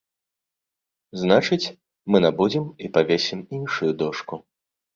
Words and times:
Значыць, 1.23 1.71
мы 2.09 2.17
набудзем 2.27 2.65
і 2.87 2.93
павесім 2.99 3.47
іншую 3.61 3.91
дошку. 4.05 4.35